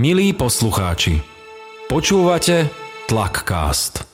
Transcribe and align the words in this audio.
Milí 0.00 0.32
poslucháči, 0.32 1.20
počúvate 1.84 2.72
Tlakcast. 3.12 4.08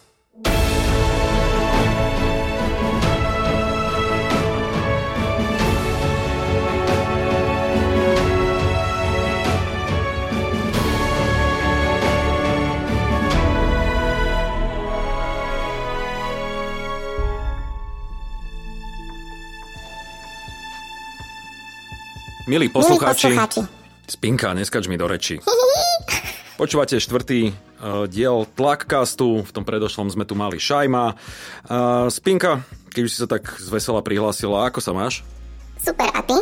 Milí 22.51 22.67
poslucháči, 22.67 23.31
Milí 23.31 23.39
poslucháči. 23.39 23.78
Spinka, 24.09 24.57
neskač 24.57 24.89
mi 24.89 24.97
do 24.97 25.05
reči. 25.05 25.37
Počúvate 26.61 26.97
štvrtý 26.97 27.53
uh, 27.53 28.09
diel 28.09 28.49
Tlakcastu, 28.57 29.45
v 29.45 29.51
tom 29.53 29.63
predošlom 29.69 30.09
sme 30.09 30.25
tu 30.25 30.33
mali 30.33 30.57
Šajma. 30.57 31.15
Uh, 31.69 32.09
Spinka, 32.09 32.65
keď 32.89 33.01
už 33.05 33.11
si 33.13 33.21
sa 33.21 33.29
tak 33.29 33.47
zvesela 33.61 34.01
prihlásila, 34.01 34.67
ako 34.67 34.81
sa 34.81 34.97
máš? 34.97 35.23
Super, 35.79 36.09
a 36.11 36.25
ty? 36.25 36.35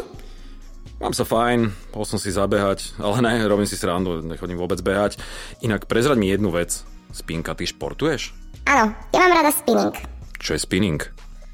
Mám 1.02 1.12
sa 1.12 1.28
fajn, 1.28 1.92
bol 1.92 2.08
som 2.08 2.16
si 2.16 2.32
zabehať, 2.32 2.96
ale 2.96 3.20
ne, 3.20 3.44
robím 3.44 3.68
si 3.68 3.76
srandu, 3.76 4.24
nechodím 4.24 4.56
vôbec 4.56 4.80
behať. 4.80 5.20
Inak 5.60 5.84
prezrať 5.84 6.16
mi 6.16 6.32
jednu 6.32 6.48
vec. 6.48 6.86
Spinka, 7.12 7.52
ty 7.52 7.68
športuješ? 7.68 8.32
Áno, 8.64 8.94
ja 9.12 9.18
mám 9.26 9.42
rada 9.42 9.52
spinning. 9.52 9.92
Čo 10.40 10.56
je 10.56 10.60
spinning? 10.64 11.02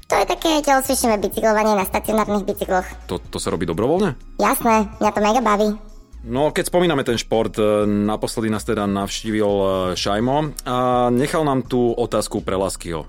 To 0.07 0.15
je 0.15 0.25
také 0.29 0.61
telocvičné 0.61 1.19
bicyklovanie 1.19 1.73
na 1.73 1.83
stacionárnych 1.83 2.47
bicykloch. 2.47 2.87
To, 3.11 3.17
to 3.19 3.41
sa 3.41 3.51
robí 3.51 3.67
dobrovoľne? 3.67 4.15
Jasné, 4.39 4.87
mňa 5.01 5.11
to 5.11 5.19
mega 5.19 5.41
baví. 5.43 5.92
No, 6.23 6.55
keď 6.55 6.71
spomíname 6.71 7.03
ten 7.03 7.19
šport, 7.19 7.51
e, 7.59 7.83
naposledy 7.83 8.47
nás 8.47 8.63
teda 8.63 8.87
navštívil 8.87 9.51
e, 9.51 9.67
Šajmo 9.99 10.55
a 10.63 10.77
nechal 11.11 11.43
nám 11.43 11.67
tú 11.67 11.91
otázku 11.91 12.39
pre 12.39 12.55
Laskyho. 12.55 13.03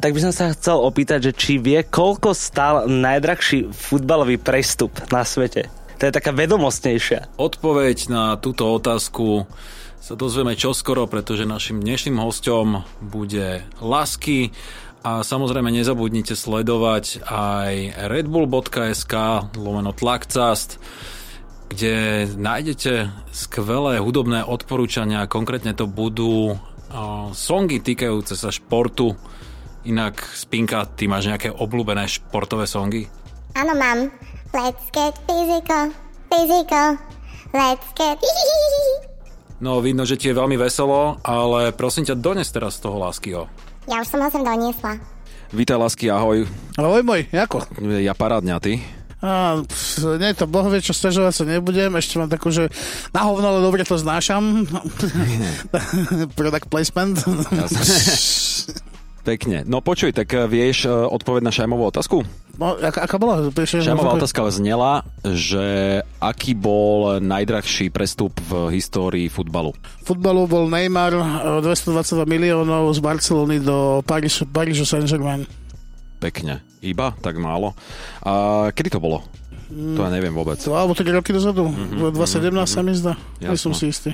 Tak 0.00 0.12
by 0.12 0.20
som 0.24 0.32
sa 0.32 0.52
chcel 0.52 0.80
opýtať, 0.80 1.32
že 1.32 1.36
či 1.36 1.52
vie, 1.60 1.84
koľko 1.84 2.32
stál 2.32 2.88
najdrahší 2.88 3.72
futbalový 3.72 4.40
prestup 4.40 4.92
na 5.12 5.24
svete. 5.24 5.68
To 6.00 6.08
je 6.08 6.12
taká 6.12 6.32
vedomostnejšia. 6.32 7.40
Odpoveď 7.40 8.12
na 8.12 8.24
túto 8.36 8.68
otázku 8.72 9.48
sa 10.00 10.12
dozvieme 10.12 10.52
čoskoro, 10.52 11.08
pretože 11.08 11.48
našim 11.48 11.80
dnešným 11.80 12.20
hostom 12.20 12.84
bude 13.00 13.64
Lasky 13.80 14.52
a 15.00 15.24
samozrejme 15.24 15.72
nezabudnite 15.72 16.36
sledovať 16.36 17.24
aj 17.24 17.72
redbull.sk 18.12 19.14
lomeno 19.56 19.96
tlakcast, 19.96 20.76
kde 21.68 22.26
nájdete 22.38 23.10
skvelé 23.34 23.98
hudobné 23.98 24.42
odporúčania, 24.46 25.28
konkrétne 25.28 25.74
to 25.74 25.90
budú 25.90 26.56
songy 27.34 27.82
týkajúce 27.82 28.38
sa 28.38 28.48
športu. 28.54 29.18
Inak, 29.86 30.18
Spinka, 30.18 30.82
ty 30.98 31.06
máš 31.06 31.30
nejaké 31.30 31.54
obľúbené 31.54 32.10
športové 32.10 32.66
songy? 32.66 33.06
Áno, 33.54 33.74
mám. 33.78 34.10
Let's 34.50 34.88
get 34.90 35.14
physical, 35.26 35.94
physical, 36.32 36.98
let's 37.54 37.88
get... 37.94 38.18
No, 39.56 39.80
vidno, 39.80 40.04
že 40.04 40.20
ti 40.20 40.28
je 40.28 40.36
veľmi 40.36 40.60
veselo, 40.60 41.16
ale 41.24 41.72
prosím 41.72 42.04
ťa, 42.04 42.20
dones 42.20 42.52
teraz 42.52 42.76
z 42.76 42.84
toho 42.84 43.00
Laskyho. 43.00 43.48
Ja 43.88 44.04
už 44.04 44.12
som 44.12 44.20
ho 44.20 44.28
sem 44.28 44.44
doniesla. 44.44 45.00
Vítaj, 45.48 45.80
Lasky, 45.80 46.12
ahoj. 46.12 46.44
Ahoj 46.76 47.00
môj, 47.00 47.24
ako? 47.32 47.64
Ja 48.04 48.12
parádňa, 48.12 48.60
ty? 48.60 48.84
A, 49.26 49.60
pf, 49.66 50.16
nie, 50.22 50.30
to 50.38 50.46
boh 50.46 50.70
vie, 50.70 50.78
čo 50.78 50.94
stežovať 50.94 51.34
sa 51.34 51.44
nebudem, 51.44 51.90
ešte 51.98 52.22
mám 52.22 52.30
takú, 52.30 52.54
že 52.54 52.70
na 53.10 53.26
hovno, 53.26 53.50
ale 53.50 53.58
dobre 53.58 53.82
to 53.82 53.98
znášam. 53.98 54.70
Product 56.38 56.70
placement. 56.70 57.18
Pekne. 59.26 59.66
No 59.66 59.82
počuj, 59.82 60.14
tak 60.14 60.30
eh, 60.30 60.46
vieš 60.46 60.86
eh, 60.86 60.94
odpoveď 60.94 61.42
na 61.42 61.50
Šajmovú 61.50 61.90
otázku? 61.90 62.22
No, 62.56 62.72
aká, 62.78 63.04
aká 63.04 63.16
bola? 63.20 63.52
Šajmová 63.52 64.16
otázka 64.16 64.48
znela, 64.48 65.04
že 65.20 66.00
aký 66.22 66.56
bol 66.56 67.20
najdrahší 67.20 67.92
prestup 67.92 68.32
v 68.48 68.72
histórii 68.72 69.28
futbalu? 69.28 69.76
Futbalu 70.08 70.48
bol 70.48 70.64
Neymar, 70.64 71.12
e, 71.12 71.60
222 71.60 72.24
miliónov 72.24 72.96
z 72.96 73.00
Barcelony 73.04 73.60
do 73.60 74.00
Parížu, 74.08 74.48
Parížu 74.48 74.88
Saint-Germain. 74.88 75.44
Pekne. 76.26 76.58
Iba? 76.82 77.14
Tak 77.22 77.38
málo. 77.38 77.78
A 78.26 78.74
kedy 78.74 78.90
to 78.90 78.98
bolo? 78.98 79.22
To 79.70 80.00
ja 80.02 80.10
neviem 80.10 80.34
vôbec. 80.34 80.58
To, 80.62 80.74
alebo 80.74 80.94
3 80.94 81.06
roky 81.14 81.30
dozadu. 81.30 81.70
Mm-hmm, 81.70 82.14
2017 82.14 82.50
mm-hmm. 82.50 82.66
sa 82.66 82.80
mi 82.82 82.92
zdá. 82.94 83.14
Nie 83.38 83.54
Jasno. 83.54 83.70
som 83.70 83.72
si 83.78 83.94
istý. 83.94 84.10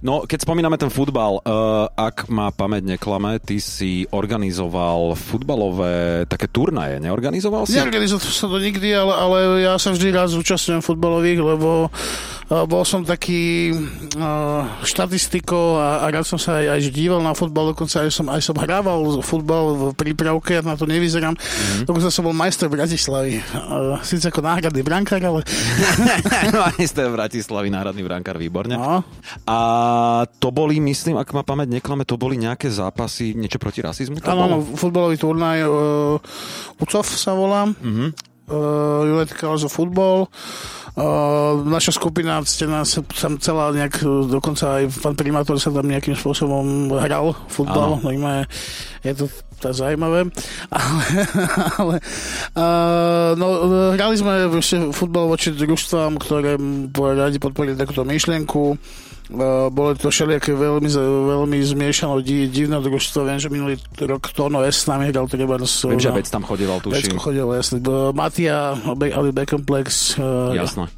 No, 0.00 0.24
keď 0.24 0.46
spomíname 0.46 0.78
ten 0.78 0.90
futbal, 0.90 1.42
uh, 1.42 1.90
ak 1.92 2.30
ma 2.30 2.54
pamäť 2.54 2.86
neklame, 2.86 3.42
ty 3.42 3.58
si 3.58 4.06
organizoval 4.10 5.18
futbalové 5.18 6.24
také 6.30 6.46
turnaje, 6.46 7.02
neorganizoval 7.02 7.66
si? 7.66 7.74
Neorganizoval 7.74 8.30
som 8.30 8.48
to 8.50 8.58
nikdy, 8.62 8.94
ale, 8.94 9.12
ale 9.14 9.38
ja 9.66 9.74
sa 9.76 9.90
vždy 9.90 10.14
rád 10.14 10.30
zúčastňujem 10.32 10.82
futbalových, 10.82 11.40
lebo 11.42 11.90
uh, 11.90 12.64
bol 12.64 12.82
som 12.86 13.02
taký 13.02 13.74
uh, 13.74 14.62
štatistikou 14.86 15.78
a, 15.78 16.06
a 16.06 16.14
rád 16.14 16.24
som 16.24 16.38
sa 16.38 16.62
aj, 16.62 16.78
aj 16.78 16.80
díval 16.94 17.20
na 17.20 17.34
futbal, 17.34 17.74
dokonca 17.74 18.06
aj 18.06 18.10
som, 18.14 18.26
aj 18.30 18.42
som 18.42 18.56
hrával 18.56 19.20
futbal 19.20 19.64
v 19.74 19.82
prípravke, 19.98 20.58
ja 20.58 20.62
na 20.62 20.78
to 20.78 20.86
nevyzerám. 20.86 21.34
Mm-hmm. 21.34 21.84
Dokonca 21.90 22.08
som 22.08 22.22
bol 22.24 22.34
majster 22.36 22.70
Bratislavy. 22.70 23.42
Uh, 23.54 23.98
Sice 24.06 24.30
ako 24.30 24.40
náhradný 24.40 24.80
brankár, 24.86 25.20
ale... 25.20 25.42
Majster 26.78 27.10
Bratislavy, 27.10 27.68
náhradný 27.68 28.02
brankár, 28.06 28.38
výborne. 28.38 28.78
No. 28.78 29.02
A 29.48 29.56
to 30.36 30.52
boli, 30.52 30.76
myslím, 30.76 31.16
ak 31.16 31.32
ma 31.32 31.40
pamäť 31.40 31.72
neklame, 31.72 32.04
to 32.04 32.20
boli 32.20 32.36
nejaké 32.36 32.68
zápasy, 32.68 33.32
niečo 33.32 33.56
proti 33.56 33.80
rasizmu? 33.80 34.20
Áno, 34.28 34.44
áno, 34.44 34.56
futbalový 34.60 35.16
turnaj 35.16 35.64
uh, 35.64 36.20
UCOF 36.76 37.08
sa 37.16 37.32
volá. 37.32 37.64
Mhm. 37.64 38.12
Uh, 38.48 39.04
United 39.04 39.36
Colors 39.36 39.64
of 39.64 39.72
Football. 39.72 40.28
Uh, 40.96 41.64
naša 41.68 41.92
skupina 41.92 42.40
ctená 42.40 42.80
sa 42.84 43.04
tam 43.04 43.36
celá 43.36 43.72
nejak, 43.76 44.00
uh, 44.04 44.24
dokonca 44.24 44.80
aj 44.80 44.88
pán 45.04 45.16
primátor 45.16 45.60
sa 45.60 45.68
tam 45.68 45.84
nejakým 45.84 46.16
spôsobom 46.16 46.88
hral 46.96 47.36
futbal. 47.52 48.00
Normálne 48.00 48.48
je 49.04 49.24
to 49.24 49.26
to 49.58 49.74
je 49.74 49.82
zaujímavé. 49.82 50.30
Ale, 50.70 51.02
ale 51.82 51.96
uh, 52.54 53.30
no, 53.34 53.46
hrali 53.98 54.14
sme 54.14 54.46
futbal 54.94 55.26
voči 55.26 55.50
družstvám, 55.50 56.14
ktoré 56.22 56.54
radi 56.94 57.42
podporili 57.42 57.74
takúto 57.74 58.06
myšlienku. 58.06 58.78
Uh, 59.28 59.68
bolo 59.68 59.92
to 59.92 60.08
všelijaké 60.08 60.56
veľmi, 60.56 60.88
veľmi 61.28 61.58
zmiešané 61.60 62.24
divné 62.48 62.80
družstvo. 62.80 63.28
Viem, 63.28 63.36
že 63.36 63.48
minulý 63.52 63.74
rok 64.00 64.32
Tono 64.32 64.64
S 64.64 64.88
nami 64.88 65.12
hral 65.12 65.28
treba 65.28 65.60
z... 65.60 65.92
Viem, 65.92 66.00
že 66.00 66.12
Bec 66.12 66.28
tam 66.32 66.44
chodieval, 66.48 66.80
tuším. 66.80 67.12
Vecko 67.12 67.16
chodil, 67.20 67.46
jasne. 67.52 67.78
Matia, 68.16 68.72
Be- 68.96 69.12
Ali 69.12 69.30
Beckemplex. 69.32 70.16
Uh, 70.16 70.56
Jasné. 70.56 70.88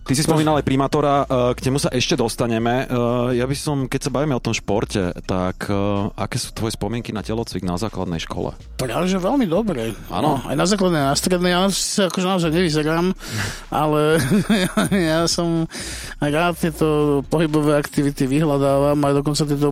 Ty 0.00 0.12
si 0.16 0.26
spomínal 0.26 0.58
aj 0.58 0.66
primátora, 0.66 1.22
eh, 1.22 1.52
k 1.54 1.70
nemu 1.70 1.78
sa 1.78 1.92
ešte 1.92 2.16
dostaneme. 2.18 2.88
Eh, 2.88 3.38
Ja 3.40 3.46
by 3.46 3.56
som, 3.56 3.76
keď 3.86 4.00
sa 4.08 4.10
bavíme 4.10 4.34
o 4.34 4.42
tom 4.42 4.50
športe, 4.56 5.14
tak 5.28 5.70
eh, 5.70 5.76
aké 6.18 6.36
sú 6.40 6.50
tvoje 6.50 6.74
spomienky 6.74 7.14
na 7.14 7.22
telocvik 7.22 7.62
na 7.62 7.78
základnej 7.78 8.18
škole? 8.18 8.56
Práve, 8.80 9.06
veľmi 9.06 9.46
dobre. 9.46 9.94
Áno. 10.10 10.42
No, 10.42 10.50
aj 10.50 10.56
na 10.56 10.66
základnej, 10.66 11.02
na 11.04 11.14
strednej, 11.14 11.52
ja 11.54 11.68
si 11.70 12.00
akože 12.02 12.26
naozaj 12.26 12.50
nevyzerám, 12.50 13.12
ale 13.82 14.18
ja 15.14 15.28
som 15.30 15.68
rád 16.18 16.58
tieto 16.58 17.20
pohybové 17.30 17.78
aktivity 17.78 18.26
vyhľadávam 18.26 18.98
aj 18.98 19.12
dokonca 19.22 19.42
tieto... 19.46 19.68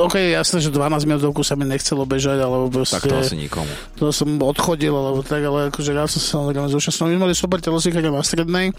OK, 0.00 0.16
jasné, 0.34 0.64
že 0.64 0.72
12 0.72 1.04
minútovku 1.04 1.44
sa 1.44 1.54
mi 1.54 1.68
nechcelo 1.68 2.08
bežať, 2.08 2.40
alebo 2.40 2.70
proste... 2.72 2.96
Tak 2.96 3.12
to 3.12 3.16
asi 3.20 3.36
nikomu. 3.36 3.70
To 4.00 4.10
som 4.10 4.34
odchodil, 4.40 4.94
alebo 4.94 5.20
tak, 5.20 5.44
ale 5.44 5.68
akože 5.68 5.90
rád 5.92 6.08
som 6.10 6.22
sa 6.22 6.68
zúčastnil. 6.70 7.14
My 7.14 7.28
mali 7.28 7.34
super 7.36 7.60
telocvikára 7.62 8.10
na 8.10 8.24
strednej, 8.24 8.72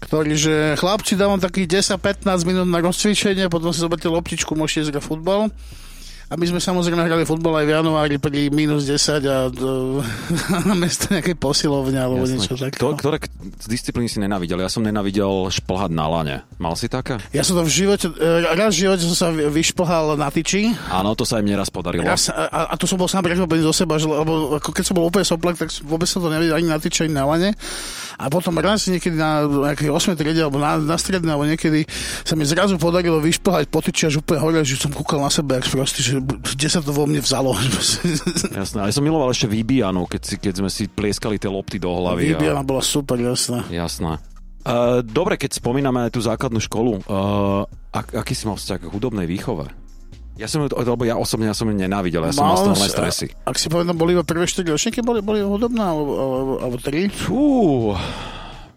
ktorý, 0.00 0.32
že 0.32 0.54
chlapci 0.74 1.14
dávam 1.14 1.36
takých 1.36 1.84
10-15 1.94 2.24
minút 2.42 2.64
na 2.64 2.80
rozcvičenie, 2.80 3.46
potom 3.46 3.68
si 3.68 3.78
zoberte 3.78 4.06
loptičku, 4.06 4.52
môžete 4.52 4.90
hrať 4.90 5.00
futbal. 5.00 5.52
A 6.26 6.38
my 6.38 6.46
sme 6.46 6.62
samozrejme 6.62 7.02
hrali 7.02 7.26
futbal 7.26 7.58
aj 7.58 7.66
v 7.66 7.74
januári 7.74 8.16
pri 8.16 8.40
minus 8.48 8.86
10 8.86 9.02
a 9.24 9.50
do, 9.50 9.98
na 10.62 10.78
mesto 10.78 11.10
nejakej 11.10 11.34
posilovne 11.34 11.98
alebo 11.98 12.22
Jasné. 12.22 12.38
niečo 12.38 12.54
také. 12.54 12.78
Kto- 12.78 12.94
Ktoré 12.94 13.18
disciplíny 13.66 14.06
si 14.06 14.22
nenávidel? 14.22 14.54
Ja 14.56 14.70
som 14.70 14.78
nenávidel 14.80 15.26
šplhať 15.50 15.90
na 15.90 16.06
lane. 16.06 16.46
Mal 16.56 16.70
si 16.74 16.86
taká? 16.86 17.18
Ja 17.34 17.42
som 17.42 17.58
to 17.58 17.66
v 17.66 17.74
živote, 17.74 18.14
e, 18.14 18.46
raz 18.46 18.70
v 18.72 18.86
živote 18.86 19.02
som 19.04 19.16
sa 19.18 19.28
vy- 19.28 19.50
vyšplhal 19.50 20.14
na 20.14 20.30
tyči 20.30 20.70
Áno, 20.86 21.12
to 21.12 21.26
sa 21.26 21.42
im 21.42 21.50
neraz 21.50 21.66
podarilo. 21.66 22.06
raz, 22.06 22.30
a, 22.30 22.46
a, 22.46 22.60
a 22.70 22.74
to 22.74 22.86
som 22.86 22.94
bol 22.94 23.10
sám 23.10 23.26
prekvapený 23.26 23.66
zo 23.66 23.74
seba, 23.74 23.98
že, 23.98 24.06
lebo 24.06 24.54
ako 24.54 24.70
keď 24.70 24.84
som 24.86 24.94
bol 24.94 25.10
úplne 25.10 25.26
soplak, 25.26 25.58
tak 25.58 25.74
vôbec 25.82 26.06
som 26.06 26.22
to 26.22 26.30
nevedel 26.30 26.54
ani 26.54 26.70
na 26.70 26.78
tyči, 26.78 27.10
ani 27.10 27.18
na 27.18 27.26
lane. 27.26 27.58
A 28.20 28.28
potom 28.28 28.52
raz 28.60 28.84
niekedy 28.84 29.16
na 29.16 29.48
nejakej 29.48 29.88
8. 29.88 30.12
triede 30.12 30.44
alebo 30.44 30.60
na, 30.60 30.76
na 30.76 31.00
strednej, 31.00 31.32
alebo 31.32 31.48
niekedy 31.48 31.88
sa 32.20 32.36
mi 32.36 32.44
zrazu 32.44 32.76
podarilo 32.76 33.16
vyšplhať 33.16 33.72
po 33.72 33.80
tyči 33.80 34.12
až 34.12 34.20
úplne 34.20 34.44
hore, 34.44 34.60
že 34.60 34.76
som 34.76 34.92
kúkal 34.92 35.24
na 35.24 35.32
seba, 35.32 35.56
jak 35.56 35.72
prostý, 35.72 36.04
že 36.04 36.20
kde 36.20 36.68
sa 36.68 36.84
to 36.84 36.92
vo 36.92 37.08
mne 37.08 37.24
vzalo. 37.24 37.56
Jasné, 38.60 38.78
ale 38.84 38.92
som 38.92 39.00
miloval 39.00 39.32
ešte 39.32 39.48
výbijanu, 39.48 40.04
keď, 40.04 40.20
si, 40.20 40.34
keď 40.36 40.54
sme 40.60 40.68
si 40.68 40.84
plieskali 40.92 41.40
tie 41.40 41.48
lopty 41.48 41.80
do 41.80 41.88
hlavy. 41.88 42.36
Výbiana 42.36 42.60
bola 42.60 42.84
super, 42.84 43.16
jasná. 43.16 43.64
Jasné. 43.72 44.20
Uh, 44.60 45.00
dobre, 45.00 45.40
keď 45.40 45.56
spomíname 45.56 46.12
tú 46.12 46.20
základnú 46.20 46.60
školu, 46.60 47.00
uh, 47.08 47.64
ak, 47.96 48.12
aký 48.20 48.36
si 48.36 48.44
mal 48.44 48.60
vzťah 48.60 48.78
k 48.84 48.92
hudobnej 48.92 49.24
výchove? 49.24 49.79
Ja 50.40 50.48
som, 50.48 50.64
ju- 50.64 50.72
lebo 50.72 51.04
ja 51.04 51.14
osobne 51.14 51.44
ja 51.44 51.54
som 51.54 51.68
ju 51.68 51.76
nenávidel, 51.76 52.24
ja 52.24 52.32
som 52.32 52.48
mal 52.48 52.56
si- 52.72 52.88
stresy. 52.88 53.26
Ak 53.44 53.60
si 53.60 53.68
povedal, 53.68 53.92
boli 53.92 54.16
iba 54.16 54.24
prvé 54.24 54.48
4 54.48 54.64
ročníky, 54.66 55.04
boli, 55.04 55.20
boli 55.20 55.44
hudobné, 55.44 55.84
alebo, 55.84 56.12
alebo, 56.16 56.52
alebo 56.58 56.76
3? 56.80 57.12
Fú, 57.12 57.92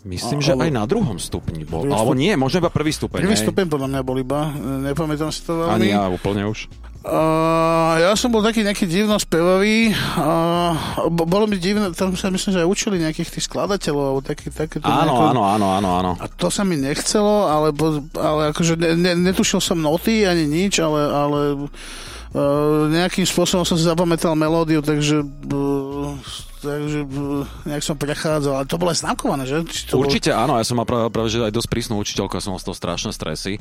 myslím, 0.03 0.39
A- 0.39 0.43
že 0.43 0.51
ale- 0.51 0.67
aj 0.67 0.71
na 0.73 0.83
druhom 0.83 1.15
stupni 1.15 1.63
bol. 1.63 1.87
Prvý 1.87 1.95
Alebo 1.95 2.11
stup- 2.11 2.19
nie, 2.19 2.33
možno 2.35 2.57
iba 2.59 2.67
prvý 2.67 2.91
stupeň. 2.91 3.19
Prvý 3.23 3.37
stupeň 3.39 3.65
podľa 3.71 3.87
mňa 3.89 4.01
bol 4.03 4.17
iba, 4.19 4.51
nepamätám 4.83 5.31
si 5.31 5.39
to 5.41 5.55
veľmi. 5.55 5.71
Ani 5.71 5.87
ja 5.89 6.03
úplne 6.05 6.43
už. 6.45 6.67
Uh, 7.03 7.99
ja 7.99 8.15
som 8.15 8.31
bol 8.31 8.39
taký 8.39 8.63
nejaký 8.63 8.87
divno 8.87 9.19
spevavý. 9.19 9.91
Uh, 10.15 10.71
bo- 11.11 11.27
bolo 11.27 11.51
mi 11.51 11.59
divné, 11.59 11.91
tam 11.91 12.15
sa 12.15 12.31
myslím, 12.31 12.55
že 12.55 12.63
aj 12.63 12.69
učili 12.71 12.95
nejakých 12.95 13.27
tých 13.27 13.43
skladateľov, 13.51 14.03
alebo 14.07 14.21
taký, 14.23 14.47
také 14.47 14.79
Áno, 14.79 15.11
nejako- 15.11 15.27
áno, 15.35 15.41
áno, 15.43 15.67
áno, 15.75 15.89
áno. 15.99 16.11
A 16.15 16.31
to 16.31 16.47
sa 16.47 16.63
mi 16.63 16.79
nechcelo, 16.79 17.51
alebo, 17.51 18.07
ale 18.15 18.55
akože 18.55 18.79
ne, 18.79 18.95
ne, 18.95 19.11
netušil 19.19 19.59
som 19.59 19.83
noty 19.83 20.23
ani 20.23 20.47
nič, 20.47 20.79
ale, 20.79 21.01
ale 21.11 21.39
uh, 21.59 22.87
nejakým 22.87 23.27
spôsobom 23.27 23.67
som 23.67 23.75
si 23.75 23.83
zapamätal 23.83 24.31
melódiu, 24.39 24.79
takže, 24.79 25.27
uh, 25.27 26.15
takže 26.63 27.03
uh, 27.03 27.43
nejak 27.67 27.83
som 27.83 27.99
prechádzal. 27.99 28.63
Ale 28.63 28.65
to 28.71 28.79
bolo 28.79 28.95
aj 28.95 29.03
známkované, 29.03 29.43
že? 29.43 29.59
Určite 29.91 30.31
áno, 30.31 30.55
ja 30.55 30.63
som 30.63 30.79
mal 30.79 30.87
práve, 30.87 31.11
práve 31.11 31.27
že 31.27 31.43
aj 31.43 31.51
dosť 31.51 31.67
prísnu 31.67 31.99
učiteľku, 31.99 32.31
ja 32.31 32.43
som 32.47 32.55
mal 32.55 32.63
z 32.63 32.71
toho 32.71 32.79
strašné 32.79 33.11
stresy. 33.11 33.59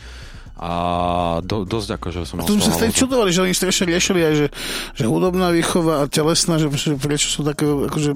A 0.63 0.75
do, 1.43 1.67
dosť 1.67 1.99
akože 1.99 2.23
som 2.23 2.39
z 2.39 2.55
sme 2.55 2.63
sa 2.63 2.73
vtedy 2.79 2.95
čudovali, 2.95 3.35
že 3.35 3.43
oni 3.43 3.51
strašne 3.51 3.91
riešili 3.91 4.21
aj, 4.23 4.35
že, 4.39 4.47
že 4.95 5.05
hudobná 5.11 5.51
výchova 5.51 5.95
a 6.01 6.05
telesná, 6.07 6.63
že, 6.63 6.71
že 6.71 6.95
prečo 6.95 7.27
sú 7.27 7.43
také, 7.43 7.67
akože, 7.67 8.11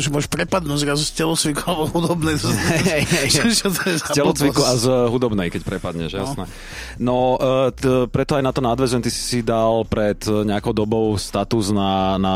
že 0.00 0.08
môžeš 0.08 0.32
prepadnúť 0.32 0.80
zrazu 0.80 1.04
z 1.04 1.12
telocviku 1.12 1.60
alebo 1.68 1.84
hudobnej. 1.92 2.40
Za 2.40 3.68
Z 3.68 4.16
telocviku 4.16 4.64
a 4.64 4.72
z 4.80 4.86
hudobnej, 5.12 5.52
keď 5.52 5.60
prepadneš, 5.68 6.16
jasné. 6.16 6.48
No, 6.96 7.36
e, 7.36 7.68
t- 7.76 8.08
preto 8.08 8.40
aj 8.40 8.44
na 8.48 8.52
to 8.56 8.64
nadväzujem, 8.64 9.04
ty 9.04 9.10
si 9.12 9.44
dal 9.44 9.84
pred 9.84 10.16
nejakou 10.24 10.72
dobou 10.72 11.20
status 11.20 11.68
na, 11.74 12.16
na 12.16 12.34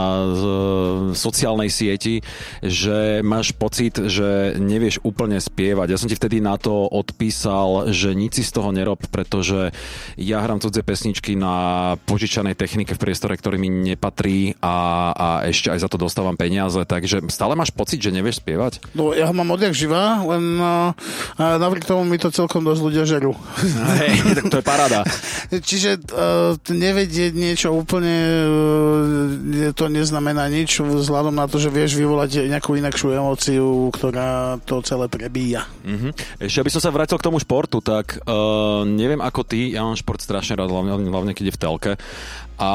sociálnej 1.16 1.72
sieti, 1.72 2.20
že 2.60 3.24
máš 3.24 3.56
pocit, 3.56 3.96
že 3.96 4.60
nevieš 4.60 5.00
úplne 5.06 5.40
spievať. 5.40 5.86
Ja 5.88 5.98
som 5.98 6.10
ti 6.10 6.18
vtedy 6.18 6.44
na 6.44 6.60
to 6.60 6.84
odpísal, 6.90 7.88
že 7.94 8.12
nič 8.12 8.40
si 8.40 8.44
z 8.44 8.52
toho 8.52 8.74
nerob, 8.74 9.00
pretože 9.08 9.53
ja 10.20 10.38
hrám 10.42 10.60
cudzie 10.60 10.84
pesničky 10.84 11.34
na 11.34 11.54
požičanej 12.06 12.54
technike 12.54 12.94
v 12.94 13.02
priestore, 13.02 13.34
ktorý 13.34 13.56
mi 13.58 13.70
nepatrí 13.72 14.54
a, 14.62 14.74
a 15.14 15.26
ešte 15.48 15.72
aj 15.72 15.82
za 15.82 15.88
to 15.90 15.98
dostávam 15.98 16.36
peniaze, 16.38 16.78
takže 16.84 17.24
stále 17.32 17.56
máš 17.58 17.72
pocit, 17.74 17.98
že 17.98 18.14
nevieš 18.14 18.44
spievať? 18.44 18.84
No, 18.92 19.16
ja 19.16 19.26
ho 19.26 19.34
mám 19.34 19.50
odjak 19.56 19.74
živá, 19.74 20.22
len 20.22 20.60
uh, 20.60 20.92
napriek 21.38 21.88
tomu 21.88 22.06
mi 22.06 22.20
to 22.20 22.30
celkom 22.30 22.62
dosť 22.62 22.80
ľudia 22.84 23.04
žerú. 23.08 23.32
Hej, 23.98 24.38
tak 24.38 24.44
to 24.52 24.56
je 24.60 24.64
paráda. 24.64 25.00
Čiže 25.68 25.98
uh, 26.14 26.54
nevedieť 26.70 27.32
niečo 27.34 27.74
úplne, 27.74 28.16
uh, 28.46 29.72
to 29.74 29.90
neznamená 29.90 30.46
nič 30.46 30.84
vzhľadom 30.84 31.34
na 31.34 31.50
to, 31.50 31.58
že 31.58 31.74
vieš 31.74 31.98
vyvolať 31.98 32.46
nejakú 32.46 32.78
inakšiu 32.78 33.18
emóciu, 33.18 33.90
ktorá 33.90 34.62
to 34.62 34.84
celé 34.86 35.10
prebíja. 35.10 35.66
Mhm. 35.82 36.38
Ešte 36.38 36.60
aby 36.62 36.70
som 36.70 36.82
sa 36.82 36.94
vrátil 36.94 37.18
k 37.18 37.26
tomu 37.26 37.42
športu, 37.42 37.82
tak 37.82 38.22
uh, 38.22 38.86
neviem 38.86 39.18
ako 39.18 39.33
ty, 39.42 39.74
ja 39.74 39.82
mám 39.82 39.98
šport 39.98 40.22
strašne 40.22 40.54
rád, 40.54 40.70
hlavne, 40.70 41.10
hlavne 41.10 41.32
keď 41.34 41.50
je 41.50 41.54
v 41.56 41.60
telke. 41.60 41.92
A 42.54 42.70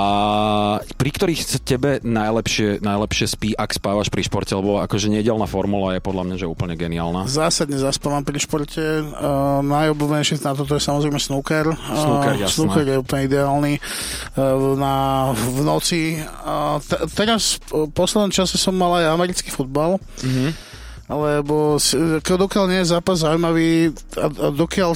pri 1.00 1.10
ktorých 1.16 1.40
sa 1.40 1.56
tebe 1.56 2.04
najlepšie, 2.04 2.84
najlepšie 2.84 3.28
spí, 3.32 3.50
ak 3.56 3.72
spávaš 3.72 4.12
pri 4.12 4.28
športe, 4.28 4.52
lebo 4.52 4.84
akože 4.84 5.08
nedelná 5.08 5.48
formula 5.48 5.96
je 5.96 6.04
podľa 6.04 6.24
mňa 6.28 6.36
že 6.36 6.52
úplne 6.52 6.76
geniálna. 6.76 7.32
Zásadne 7.32 7.80
zaspávam 7.80 8.28
pri 8.28 8.44
športe. 8.44 8.84
Uh, 8.84 9.64
najobľúbenejšie 9.64 10.44
na 10.44 10.52
toto 10.52 10.76
je 10.76 10.84
samozrejme 10.84 11.16
snooker. 11.16 11.72
Snooker, 11.96 12.36
uh, 12.36 12.44
jasné. 12.44 12.56
snooker 12.60 12.84
je 12.84 12.98
úplne 13.00 13.24
ideálny 13.32 13.74
uh, 13.80 14.76
na, 14.76 14.96
v 15.32 15.60
noci. 15.64 16.20
Uh, 16.44 16.84
te, 16.84 17.00
teraz 17.16 17.64
v 17.72 17.88
poslednom 17.96 18.36
čase 18.36 18.60
som 18.60 18.76
mal 18.76 19.00
aj 19.00 19.16
americký 19.16 19.48
futbal. 19.48 19.96
Mhm. 20.20 20.69
Lebo 21.10 21.82
dokiaľ 22.22 22.66
nie 22.70 22.86
je 22.86 22.94
zápas 22.94 23.18
zaujímavý 23.18 23.90
a, 24.14 24.30
a 24.30 24.48
dokiaľ, 24.54 24.94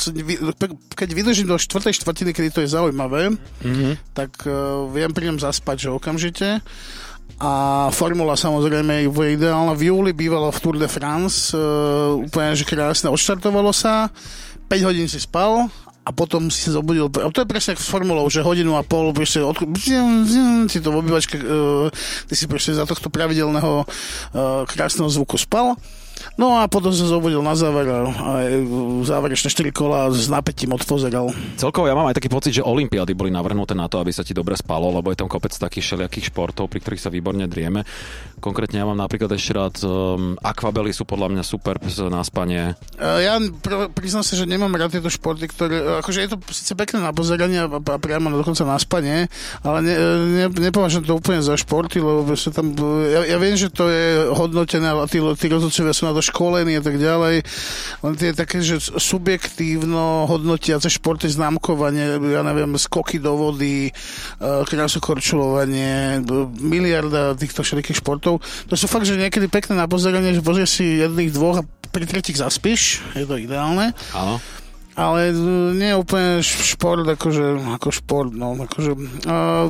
keď 0.94 1.10
vydržím 1.10 1.50
do 1.50 1.57
štvrtej 1.57 1.98
štvrtiny, 1.98 2.31
kedy 2.38 2.50
to 2.54 2.62
je 2.62 2.69
zaujímavé, 2.69 3.33
Mhm. 3.65 4.13
tak 4.13 4.45
uh, 4.45 4.86
viem 4.94 5.10
pri 5.10 5.33
ňom 5.33 5.42
zaspať, 5.42 5.89
že 5.89 5.89
okamžite. 5.89 6.62
A 7.42 7.51
formula 7.89 8.38
samozrejme 8.38 9.10
je 9.10 9.10
ideálna. 9.33 9.74
V 9.74 9.89
júli 9.89 10.13
bývalo 10.13 10.54
v 10.54 10.62
Tour 10.62 10.77
de 10.77 10.86
France, 10.86 11.50
uh, 11.50 12.13
úplne 12.13 12.54
že 12.54 12.63
krásne. 12.69 13.09
Odštartovalo 13.09 13.74
sa, 13.74 14.13
5 14.69 14.88
hodín 14.88 15.09
si 15.09 15.18
spal 15.18 15.66
a 16.06 16.09
potom 16.13 16.51
si 16.54 16.62
sa 16.62 16.77
zobudil. 16.77 17.09
A 17.09 17.31
to 17.33 17.42
je 17.42 17.50
presne 17.50 17.74
s 17.74 17.89
formulou, 17.89 18.30
že 18.30 18.45
hodinu 18.45 18.77
a 18.77 18.86
pol 18.86 19.16
proste 19.18 19.42
od, 19.42 19.56
si 20.69 20.77
to 20.77 20.89
v 20.94 20.98
obývačke, 21.01 21.42
uh, 21.42 21.89
ty 22.30 22.33
si 22.38 22.45
proste 22.45 22.77
za 22.77 22.86
tohto 22.86 23.09
pravidelného 23.09 23.81
uh, 23.81 23.88
krásneho 24.69 25.09
zvuku 25.09 25.42
spal. 25.42 25.74
No 26.35 26.57
a 26.57 26.65
potom 26.65 26.89
sa 26.89 27.05
zobudil 27.05 27.39
na 27.45 27.53
záver 27.53 27.85
a, 27.89 27.99
a 28.07 28.31
záverečné 29.03 29.49
4 29.49 29.69
kola 29.69 30.09
s 30.09 30.27
napätím 30.27 30.73
odpozeral. 30.73 31.29
Celkovo 31.59 31.85
ja 31.85 31.93
mám 31.93 32.09
aj 32.09 32.17
taký 32.17 32.29
pocit, 32.31 32.57
že 32.57 32.63
olympiády 32.65 33.13
boli 33.13 33.29
navrhnuté 33.29 33.77
na 33.77 33.85
to, 33.85 34.01
aby 34.01 34.09
sa 34.09 34.25
ti 34.25 34.33
dobre 34.33 34.57
spalo, 34.57 34.89
lebo 34.89 35.11
je 35.11 35.19
tam 35.19 35.29
kopec 35.29 35.53
takých 35.53 35.93
všelijakých 35.93 36.33
športov, 36.33 36.71
pri 36.71 36.79
ktorých 36.81 37.03
sa 37.03 37.13
výborne 37.13 37.45
drieme. 37.45 37.85
Konkrétne 38.39 38.81
ja 38.81 38.85
mám 38.87 38.99
napríklad 38.99 39.31
ešte 39.35 39.55
rád 39.55 39.75
um, 39.87 40.35
akvabely 40.43 40.91
sú 40.91 41.07
podľa 41.07 41.31
mňa 41.31 41.43
super 41.43 41.79
na 42.11 42.21
spanie. 42.27 42.75
Uh, 42.99 43.19
Ja 43.23 43.39
pr- 43.39 43.87
priznám 43.93 44.27
sa, 44.27 44.35
že 44.35 44.43
nemám 44.43 44.73
rád 44.75 44.99
tieto 44.99 45.07
športy, 45.07 45.47
ktoré, 45.47 46.03
akože 46.03 46.19
je 46.23 46.29
to 46.33 46.37
síce 46.51 46.73
pekné 46.75 46.99
na 46.99 47.15
pozeranie 47.15 47.63
a, 47.63 47.67
a 47.67 47.97
priamo 47.99 48.27
na 48.27 48.37
dokonca 48.39 48.67
na 48.67 48.75
spanie, 48.75 49.31
ale 49.63 49.77
ne, 49.79 49.93
ne, 50.27 50.45
nepovažujem 50.49 51.07
to 51.07 51.15
úplne 51.15 51.39
za 51.39 51.55
športy, 51.55 52.03
lebo 52.03 52.27
proste 52.27 52.51
tam, 52.51 52.75
ja, 53.07 53.23
ja 53.23 53.37
viem, 53.39 53.55
že 53.55 53.71
to 53.71 53.87
je 53.87 54.27
hodnotené 54.31 54.91
a 54.91 55.07
tí, 55.07 55.23
tí 55.39 55.47
rozhodcovia 55.47 55.93
sú 55.95 56.03
na 56.07 56.12
to 56.13 56.21
školení 56.21 56.77
a 56.80 56.83
tak 56.86 57.01
ďalej, 57.01 57.44
len 58.06 58.13
tie 58.15 58.31
také, 58.31 58.62
že 58.62 58.80
subjektívno 58.80 60.30
hodnotiace 60.30 60.88
športy, 60.88 61.27
známkovanie, 61.27 62.21
ja 62.21 62.42
neviem, 62.45 62.77
skoky 62.77 63.18
do 63.18 63.36
vody, 63.36 63.89
uh, 63.89 64.63
krásokorčulovanie, 64.65 66.21
miliarda 66.62 67.36
týchto 67.36 67.65
všetkých 67.65 68.00
športov, 68.00 68.39
to 68.69 68.75
sú 68.77 68.86
fakt, 68.88 69.10
že 69.10 69.19
niekedy 69.19 69.50
pekné 69.50 69.77
na 69.77 69.89
pozeranie, 69.89 70.33
že 70.33 70.45
pozrieš 70.45 70.81
si 70.81 70.86
jedných 71.01 71.33
dvoch 71.33 71.62
a 71.62 71.68
pri 71.94 72.10
tretich 72.10 72.38
zaspíš, 72.38 73.06
je 73.13 73.25
to 73.25 73.38
ideálne, 73.38 73.94
Áno. 74.18 74.42
Ale 74.94 75.34
nie 75.74 75.92
úplne 75.98 76.45
šport 76.45 77.01
akože, 77.01 77.57
ako 77.81 77.90
šport, 77.90 78.31
no, 78.33 78.54
akože, 78.54 78.92
uh, 79.26 79.66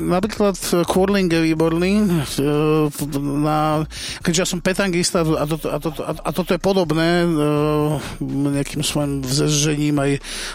napríklad 0.00 0.56
curling 0.88 1.28
je 1.28 1.40
výborný, 1.52 1.92
uh, 2.00 2.88
na, 3.20 3.84
keďže 4.24 4.40
ja 4.40 4.48
som 4.48 4.64
petangista 4.64 5.20
a, 5.20 5.44
toto, 5.44 5.66
a, 5.68 5.78
toto, 5.78 6.00
a, 6.00 6.30
toto 6.32 6.50
je 6.56 6.60
podobné 6.60 7.28
uh, 7.28 8.00
nejakým 8.24 8.80
svojim 8.80 9.20
vzezžením 9.20 9.96
aj, 10.00 10.12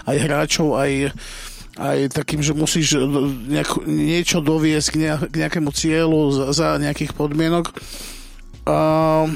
aj 0.10 0.18
hráčov, 0.18 0.78
aj 0.78 1.14
aj 1.80 2.12
takým, 2.12 2.44
že 2.44 2.52
musíš 2.52 3.00
nejak, 3.48 3.88
niečo 3.88 4.44
doviesť 4.44 4.88
k, 4.92 4.96
ne, 5.00 5.12
k 5.16 5.36
nejakému 5.40 5.72
cieľu 5.72 6.28
za, 6.36 6.46
za 6.52 6.68
nejakých 6.76 7.16
podmienok. 7.16 7.72
Uh, 8.68 9.32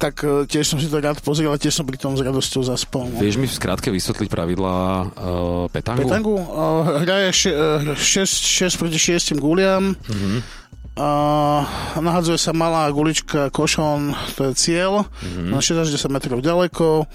tak 0.00 0.24
uh, 0.24 0.48
tiež 0.48 0.64
som 0.64 0.78
si 0.80 0.88
to 0.88 0.96
rád 1.00 1.20
pozrel 1.20 1.52
a 1.52 1.60
tiež 1.60 1.76
som 1.76 1.84
pri 1.84 2.00
tom 2.00 2.16
s 2.16 2.24
radosťou 2.24 2.62
zaspal. 2.64 3.08
No. 3.08 3.20
Vieš 3.20 3.36
mi 3.36 3.48
v 3.48 3.52
skratke 3.52 3.92
vysvetliť 3.92 4.28
pravidlá 4.28 4.76
uh, 5.04 5.66
petangu? 5.68 6.08
Petangu 6.08 6.36
uh, 6.40 7.02
hraje 7.04 7.52
6 7.96 8.80
proti 8.80 8.98
6 8.98 9.36
guliam. 9.36 9.92
Mhm. 10.08 10.62
Uh, 10.92 11.64
nahadzuje 11.96 12.36
sa 12.36 12.52
malá 12.52 12.84
gulička 12.92 13.48
košom, 13.48 14.12
to 14.36 14.52
je 14.52 14.54
cieľ, 14.54 15.08
Mhm. 15.24 15.48
na 15.48 15.64
6 15.64 15.80
až 15.80 15.88
10 15.88 16.12
metrov 16.12 16.44
ďaleko. 16.44 17.08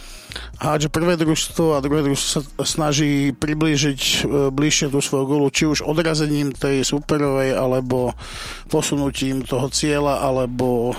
Hádže 0.58 0.90
prvé 0.90 1.14
družstvo 1.14 1.78
a 1.78 1.84
druhé 1.86 2.02
družstvo 2.02 2.28
sa 2.28 2.42
snaží 2.66 3.38
priblížiť 3.38 4.02
uh, 4.02 4.50
bližšie 4.50 4.90
tú 4.90 4.98
svoju 4.98 5.30
gulu, 5.30 5.46
či 5.54 5.70
už 5.70 5.86
odrazením 5.86 6.58
tej 6.58 6.82
superovej, 6.82 7.54
alebo 7.54 8.18
posunutím 8.66 9.46
toho 9.46 9.70
cieľa, 9.70 10.26
alebo 10.26 10.98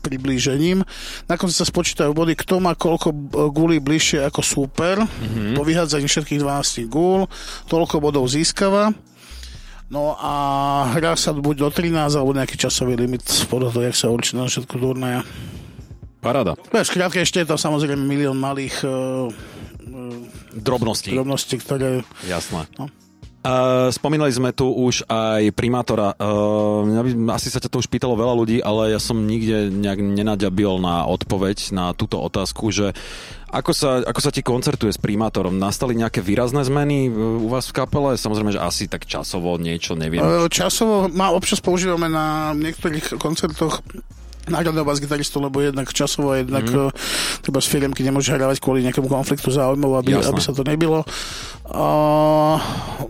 priblížením. 0.00 0.86
Na 1.26 1.34
konci 1.34 1.58
sa 1.58 1.66
spočítajú 1.66 2.14
body, 2.14 2.38
kto 2.38 2.62
má 2.62 2.78
koľko 2.78 3.10
uh, 3.10 3.18
gulí 3.50 3.82
bližšie 3.82 4.22
ako 4.22 4.38
super. 4.38 5.02
Mm-hmm. 5.02 5.58
Po 5.58 5.66
vyhádzaní 5.66 6.06
všetkých 6.06 6.38
12 6.38 6.86
gúl, 6.86 7.26
toľko 7.66 7.98
bodov 7.98 8.30
získava. 8.30 8.94
No 9.92 10.16
a 10.16 10.32
hrá 10.96 11.12
sa 11.14 11.30
buď 11.36 11.56
do 11.64 11.68
13 11.70 11.92
alebo 12.16 12.32
nejaký 12.32 12.56
časový 12.56 12.96
limit 12.96 13.22
podľa 13.46 13.70
toho, 13.70 13.84
jak 13.84 13.96
sa 13.96 14.08
určí 14.08 14.34
na 14.34 14.48
všetku 14.48 14.74
turnaja. 14.80 15.22
Paráda. 16.24 16.56
No, 16.72 16.80
Skrátka 16.80 17.20
ešte 17.20 17.44
je 17.44 17.48
tam 17.52 17.60
samozrejme 17.60 18.00
milión 18.00 18.40
malých 18.40 18.80
uh, 18.88 19.28
Drobnosti. 20.56 21.12
drobností, 21.12 21.60
ktoré... 21.60 22.00
Jasné. 22.24 22.64
No. 22.80 22.88
Spomínali 23.92 24.32
sme 24.32 24.56
tu 24.56 24.72
už 24.72 25.04
aj 25.04 25.52
primátora. 25.52 26.16
Uh, 26.16 27.28
asi 27.28 27.52
sa 27.52 27.60
ťa 27.60 27.68
to 27.68 27.84
už 27.84 27.92
pýtalo 27.92 28.16
veľa 28.16 28.34
ľudí, 28.40 28.58
ale 28.64 28.96
ja 28.96 29.00
som 29.00 29.20
nikde 29.20 29.68
nejak 29.68 30.00
nenaďabil 30.00 30.80
na 30.80 31.04
odpoveď 31.04 31.76
na 31.76 31.92
túto 31.92 32.16
otázku, 32.24 32.72
že 32.72 32.96
ako 33.54 33.70
sa, 33.70 34.02
ako 34.02 34.20
sa 34.24 34.30
ti 34.32 34.40
koncertuje 34.40 34.90
s 34.90 34.98
primátorom? 34.98 35.60
Nastali 35.60 35.94
nejaké 35.94 36.24
výrazné 36.24 36.64
zmeny 36.66 37.06
u 37.12 37.46
vás 37.46 37.70
v 37.70 37.84
kapele? 37.84 38.18
Samozrejme, 38.18 38.56
že 38.56 38.64
asi 38.64 38.90
tak 38.90 39.06
časovo 39.06 39.60
niečo, 39.60 39.94
neviem. 39.94 40.24
E, 40.24 40.50
časovo 40.50 41.06
ma 41.12 41.30
občas 41.30 41.62
používame 41.62 42.10
na 42.10 42.56
niektorých 42.56 43.14
koncertoch 43.20 43.84
náhľadného 44.48 44.86
bas-gitaristu, 44.86 45.40
lebo 45.40 45.60
jednak 45.60 45.88
časovo, 45.90 46.36
jednak 46.36 46.66
mm. 46.66 46.92
treba 47.44 47.58
z 47.60 47.68
firemky 47.68 48.00
nemôže 48.04 48.32
hrávať 48.32 48.60
kvôli 48.60 48.84
nejakému 48.84 49.08
konfliktu 49.08 49.48
záujmov, 49.50 50.04
aby, 50.04 50.20
aby 50.20 50.40
sa 50.40 50.52
to 50.52 50.62
nebilo. 50.66 51.02
Uh, 51.64 52.60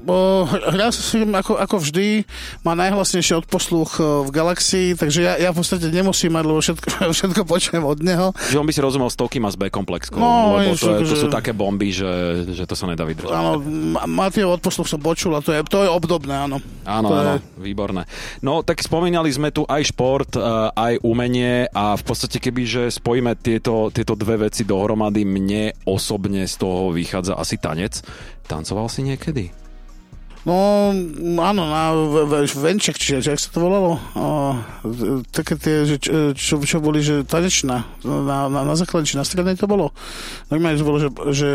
uh, 0.07 0.93
sa 0.95 1.03
firm 1.03 1.35
ako, 1.35 1.59
ako 1.59 1.76
vždy, 1.83 2.23
má 2.62 2.79
najhlasnejší 2.79 3.43
odposluch 3.43 3.99
e, 3.99 4.03
v 4.25 4.31
galaxii, 4.31 4.88
takže 4.95 5.26
ja, 5.26 5.35
ja 5.43 5.50
v 5.50 5.59
podstate 5.59 5.91
nemusím 5.91 6.38
mať, 6.38 6.45
lebo 6.47 6.61
všetko, 6.62 6.88
všetko 7.19 7.41
počujem 7.50 7.83
od 7.83 7.99
neho. 7.99 8.31
Že 8.55 8.62
on 8.62 8.67
by 8.71 8.73
si 8.73 8.81
rozumel 8.81 9.11
stovky 9.11 9.43
má 9.43 9.50
s 9.50 9.59
B 9.59 9.67
komplexkou, 9.75 10.23
no, 10.23 10.62
lebo 10.62 10.79
to, 10.79 11.03
je, 11.03 11.11
to 11.11 11.17
sú 11.19 11.29
také 11.35 11.50
bomby, 11.50 11.91
že, 11.91 12.47
že 12.55 12.62
to 12.62 12.79
sa 12.79 12.87
nedá 12.87 13.03
vydržať. 13.03 13.35
Áno, 13.35 13.59
Matieho 14.07 14.55
odposluch 14.55 14.87
som 14.87 15.03
počul 15.03 15.35
a 15.35 15.43
to 15.43 15.50
je, 15.50 15.67
to 15.67 15.83
je 15.83 15.91
obdobné, 15.91 16.47
áno. 16.47 16.62
Áno, 16.87 17.09
to 17.11 17.14
áno, 17.19 17.33
je... 17.35 17.38
výborné. 17.59 18.07
No, 18.38 18.62
tak 18.62 18.79
spomínali 18.79 19.35
sme 19.35 19.50
tu 19.50 19.67
aj 19.67 19.83
šport, 19.91 20.31
e, 20.38 20.41
aj 20.71 21.03
umenie 21.03 21.24
a 21.71 21.97
v 21.97 22.02
podstate 22.04 22.38
keby, 22.40 22.62
že 22.64 22.83
spojíme 22.93 23.38
tieto, 23.40 23.88
tieto 23.88 24.14
dve 24.19 24.49
veci 24.49 24.66
dohromady, 24.69 25.25
mne 25.25 25.73
osobne 25.88 26.45
z 26.45 26.54
toho 26.61 26.93
vychádza 26.93 27.37
asi 27.38 27.57
tanec 27.57 28.04
Tancoval 28.45 28.93
si 28.93 29.00
niekedy? 29.09 29.63
No, 30.45 30.93
áno, 31.41 31.63
na 31.73 31.97
venček, 32.53 33.01
čiže 33.01 33.33
jak 33.33 33.41
sa 33.41 33.49
to 33.49 33.65
volalo? 33.65 33.97
O, 34.13 34.53
také 35.33 35.57
tie, 35.57 35.89
že, 35.89 35.97
čo, 36.37 36.61
čo 36.61 36.85
boli, 36.85 37.01
že 37.01 37.25
tanečná. 37.25 37.89
Na, 38.05 38.53
na, 38.53 38.61
na 38.61 38.75
základne, 38.77 39.09
či 39.09 39.17
na 39.17 39.25
strednej 39.25 39.57
to 39.57 39.65
bolo. 39.65 39.97
Normálne 40.53 40.77
to 40.77 40.85
bolo, 40.85 41.01
že, 41.01 41.09
že 41.33 41.51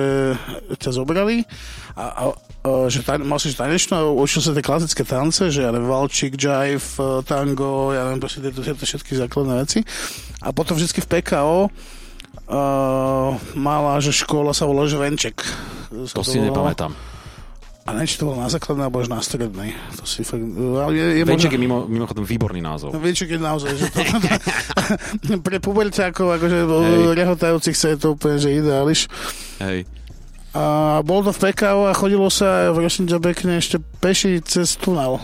ťa 0.81 0.89
zobrali 0.89 1.45
a, 1.93 2.01
a, 2.01 2.23
a 2.33 2.69
že 2.89 3.05
tan, 3.05 3.21
mal 3.29 3.37
si 3.37 3.53
tanečnú 3.53 3.93
a 3.93 4.09
učil 4.09 4.41
sa 4.41 4.57
tie 4.57 4.65
klasické 4.65 5.05
tance, 5.05 5.53
že 5.53 5.61
ja 5.61 5.69
neviem, 5.69 5.85
valčik, 5.85 6.33
jive, 6.33 7.21
tango, 7.29 7.93
ja 7.93 8.09
neviem, 8.09 8.25
proste 8.25 8.41
tieto, 8.41 8.65
tieto 8.65 8.89
všetky 8.89 9.13
základné 9.21 9.53
veci. 9.69 9.85
A 10.41 10.49
potom 10.49 10.73
vždycky 10.73 11.05
v 11.05 11.09
PKO 11.13 11.69
uh, 12.49 13.29
mala, 13.53 14.01
že 14.01 14.17
škola 14.17 14.49
sa 14.49 14.65
volá, 14.65 14.89
že 14.89 14.97
Venček. 14.97 15.45
To, 15.93 16.09
to 16.09 16.25
si 16.25 16.41
volala. 16.41 16.73
nepamätám. 16.73 17.18
A 17.89 17.97
neviem, 17.97 18.05
či 18.05 18.21
to 18.21 18.29
bolo 18.29 18.37
na 18.37 18.53
základnej, 18.53 18.85
alebo 18.85 19.01
až 19.01 19.09
na 19.09 19.17
strednej. 19.17 19.73
To 19.97 20.05
si 20.05 20.21
fakt... 20.21 20.45
Je, 20.93 21.05
je 21.17 21.23
Venček 21.25 21.49
možno... 21.49 21.57
je 21.57 21.61
mimo, 21.65 21.77
mimochodom 21.89 22.21
výborný 22.21 22.61
názov. 22.61 22.93
No, 22.93 23.01
Venček 23.01 23.33
je 23.33 23.41
naozaj, 23.41 23.73
že 23.73 23.89
to, 23.89 24.05
pre 25.45 25.57
puberťákov, 25.57 26.37
akože 26.37 26.57
rehotajúcich 27.17 27.73
sa 27.73 27.89
je 27.89 27.97
to 27.97 28.13
úplne, 28.13 28.37
že 28.37 28.53
ideáliš. 28.53 29.09
Hej. 29.57 29.89
A 30.53 31.01
bolo 31.01 31.29
to 31.29 31.31
v 31.33 31.49
PKO 31.49 31.89
a 31.89 31.97
chodilo 31.97 32.29
sa 32.29 32.69
v 32.69 32.85
Rošniča 32.85 33.17
pekne 33.17 33.57
ešte 33.57 33.81
peši 34.01 34.41
cez 34.45 34.77
tunel 34.77 35.17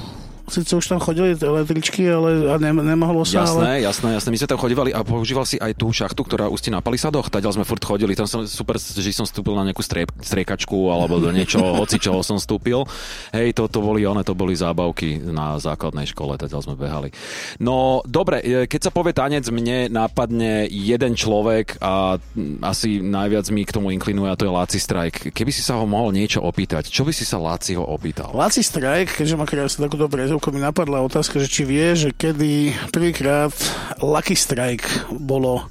síce 0.49 0.71
už 0.75 0.85
tam 0.85 0.99
chodili 1.01 1.33
električky, 1.35 2.05
ale 2.05 2.53
a 2.53 2.55
ne, 2.61 2.71
nemohlo 2.71 3.25
sa. 3.25 3.45
Jasné, 3.45 3.81
ale... 3.81 3.85
jasné, 3.85 4.07
jasné. 4.15 4.29
My 4.31 4.37
sme 4.37 4.49
tam 4.49 4.59
chodívali 4.61 4.89
a 4.93 5.01
používal 5.01 5.45
si 5.47 5.57
aj 5.57 5.73
tú 5.77 5.89
šachtu, 5.89 6.21
ktorá 6.21 6.49
ústi 6.49 6.69
na 6.69 6.79
palisadoch. 6.79 7.29
Tadiaľ 7.29 7.61
sme 7.61 7.65
furt 7.65 7.81
chodili, 7.81 8.13
tam 8.13 8.29
som 8.29 8.45
super, 8.45 8.77
že 8.77 9.09
som 9.15 9.25
vstúpil 9.25 9.57
na 9.57 9.65
nejakú 9.65 9.81
striep, 9.81 10.09
striekačku 10.21 10.93
alebo 10.93 11.17
do 11.17 11.29
niečoho, 11.33 11.75
hoci 11.81 11.97
čoho 11.97 12.21
som 12.21 12.37
vstúpil. 12.37 12.85
Hej, 13.33 13.57
to, 13.57 13.65
to 13.71 13.79
boli 13.81 14.05
one, 14.05 14.21
to 14.21 14.37
boli 14.37 14.53
zábavky 14.53 15.19
na 15.19 15.57
základnej 15.57 16.05
škole, 16.09 16.37
tadiaľ 16.37 16.61
sme 16.61 16.75
behali. 16.77 17.09
No, 17.57 18.05
dobre, 18.05 18.41
e, 18.41 18.69
keď 18.69 18.89
sa 18.89 18.91
povie 18.93 19.15
tanec, 19.15 19.47
mne 19.49 19.89
napadne 19.89 20.69
jeden 20.69 21.17
človek 21.17 21.81
a 21.81 22.21
asi 22.61 23.01
najviac 23.01 23.45
mi 23.49 23.65
k 23.65 23.73
tomu 23.73 23.89
inklinuje 23.95 24.29
a 24.29 24.37
to 24.37 24.45
je 24.45 24.51
Laci 24.53 24.79
Strike. 24.79 25.33
Keby 25.33 25.51
si 25.51 25.65
sa 25.65 25.79
ho 25.79 25.85
mohol 25.87 26.13
niečo 26.13 26.43
opýtať, 26.43 26.89
čo 26.89 27.07
by 27.07 27.11
si 27.15 27.23
sa 27.23 27.41
Laciho 27.41 27.81
opýtal? 27.81 28.35
Laci 28.35 28.61
Strike, 28.61 29.17
keďže 29.17 29.35
má 29.39 29.45
krásne 29.47 29.87
takú 29.87 29.97
dobré 29.97 30.27
chvíľku 30.35 30.51
mi 30.51 30.59
napadla 30.59 30.99
otázka, 30.99 31.39
že 31.39 31.47
či 31.47 31.63
vie, 31.63 31.95
že 31.95 32.11
kedy 32.11 32.75
prvýkrát 32.91 33.55
Lucky 34.03 34.35
Strike 34.35 34.83
bolo 35.15 35.63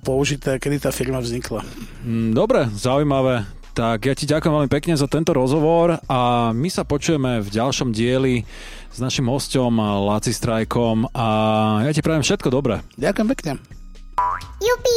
použité, 0.00 0.56
kedy 0.56 0.80
tá 0.80 0.88
firma 0.88 1.20
vznikla. 1.20 1.60
Mm, 2.00 2.32
dobre, 2.32 2.64
zaujímavé. 2.72 3.44
Tak 3.76 4.08
ja 4.08 4.16
ti 4.16 4.24
ďakujem 4.24 4.56
veľmi 4.56 4.72
pekne 4.72 4.96
za 4.96 5.04
tento 5.04 5.36
rozhovor 5.36 6.00
a 6.08 6.48
my 6.56 6.72
sa 6.72 6.88
počujeme 6.88 7.44
v 7.44 7.48
ďalšom 7.52 7.92
dieli 7.92 8.48
s 8.88 9.04
našim 9.04 9.28
hostom 9.28 9.76
Laci 9.76 10.32
Strajkom 10.32 11.12
a 11.12 11.26
ja 11.84 11.92
ti 11.92 12.00
prajem 12.00 12.24
všetko 12.24 12.48
dobré. 12.48 12.80
Ďakujem 12.96 13.28
pekne. 13.36 13.52
Jupi! 14.64 14.96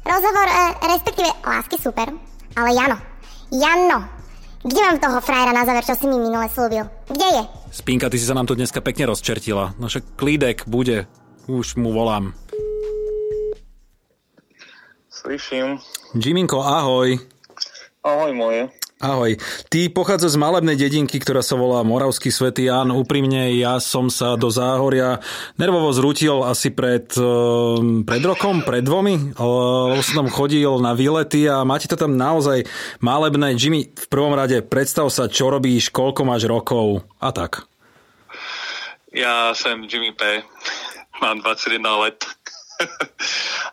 Rozhovor, 0.00 0.48
e, 0.48 0.64
respektíve 0.96 1.28
lásky 1.44 1.76
super, 1.76 2.08
ale 2.56 2.70
Jano, 2.72 2.96
Jano, 3.52 4.23
kde 4.64 4.80
mám 4.80 4.98
toho 4.98 5.20
frajera 5.20 5.52
na 5.52 5.68
záver, 5.68 5.84
čo 5.84 5.92
si 5.92 6.08
mi 6.08 6.16
minule 6.16 6.48
slúbil? 6.48 6.88
Kde 7.04 7.28
je? 7.36 7.42
Spinka, 7.68 8.08
ty 8.08 8.16
si 8.16 8.24
sa 8.24 8.32
nám 8.32 8.48
tu 8.48 8.56
dneska 8.56 8.80
pekne 8.80 9.12
rozčertila. 9.12 9.76
No 9.76 9.92
však 9.92 10.16
klídek 10.16 10.64
bude. 10.64 11.04
Už 11.44 11.76
mu 11.76 11.92
volám. 11.92 12.32
Slyším. 15.12 15.76
Jiminko, 16.16 16.64
ahoj. 16.64 17.20
Ahoj 18.04 18.32
moje. 18.32 18.72
Ahoj. 19.04 19.36
Ty 19.68 19.92
pochádza 19.92 20.32
z 20.32 20.40
malebnej 20.40 20.80
dedinky, 20.80 21.20
ktorá 21.20 21.44
sa 21.44 21.60
volá 21.60 21.84
Moravský 21.84 22.32
svätý 22.32 22.72
Jan. 22.72 22.88
Úprimne, 22.88 23.52
ja 23.52 23.76
som 23.76 24.08
sa 24.08 24.32
do 24.40 24.48
Záhoria 24.48 25.20
nervovo 25.60 25.92
zrútil 25.92 26.40
asi 26.40 26.72
pred, 26.72 27.12
ehm, 27.12 28.08
pred 28.08 28.24
rokom, 28.24 28.64
pred 28.64 28.80
dvomi, 28.80 29.36
lebo 29.36 30.00
som 30.00 30.24
tam 30.24 30.32
chodil 30.32 30.80
na 30.80 30.96
výlety 30.96 31.44
a 31.44 31.68
máte 31.68 31.84
to 31.84 32.00
tam 32.00 32.16
naozaj 32.16 32.64
malebné. 33.04 33.60
Jimmy, 33.60 33.92
v 33.92 34.06
prvom 34.08 34.32
rade 34.32 34.64
predstav 34.64 35.12
sa, 35.12 35.28
čo 35.28 35.52
robíš, 35.52 35.92
koľko 35.92 36.24
máš 36.24 36.48
rokov 36.48 37.04
a 37.20 37.28
tak. 37.28 37.68
Ja 39.12 39.52
som 39.52 39.84
Jimmy 39.84 40.16
P. 40.16 40.40
Mám 41.20 41.44
21 41.44 42.08
let. 42.08 42.24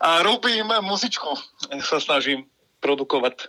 a 0.04 0.20
robím 0.20 0.68
muzičku. 0.84 1.40
Sa 1.80 1.96
snažím 2.04 2.51
produkovať. 2.82 3.48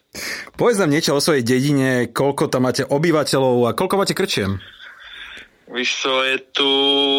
Povedz 0.53 0.77
nám 0.77 0.93
niečo 0.93 1.17
o 1.17 1.23
svojej 1.23 1.41
dedine, 1.41 2.07
koľko 2.13 2.53
tam 2.53 2.69
máte 2.69 2.85
obyvateľov 2.85 3.73
a 3.73 3.75
koľko 3.75 3.95
máte 3.97 4.13
krčiem? 4.13 4.61
Víš 5.73 6.05
čo, 6.05 6.21
je 6.21 6.37
tu 6.53 6.69